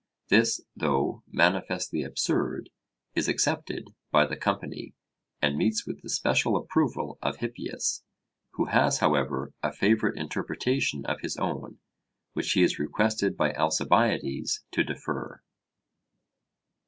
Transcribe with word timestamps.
This, 0.29 0.59
though 0.75 1.21
manifestly 1.27 2.01
absurd, 2.01 2.71
is 3.13 3.27
accepted 3.27 3.93
by 4.09 4.25
the 4.25 4.35
company, 4.35 4.95
and 5.43 5.55
meets 5.55 5.85
with 5.85 6.01
the 6.01 6.09
special 6.09 6.57
approval 6.57 7.19
of 7.21 7.35
Hippias, 7.37 8.03
who 8.53 8.65
has 8.65 8.97
however 8.97 9.53
a 9.61 9.71
favourite 9.71 10.17
interpretation 10.17 11.05
of 11.05 11.21
his 11.21 11.37
own, 11.37 11.81
which 12.33 12.51
he 12.53 12.63
is 12.63 12.79
requested 12.79 13.37
by 13.37 13.53
Alcibiades 13.53 14.63
to 14.71 14.83
defer. 14.83 15.43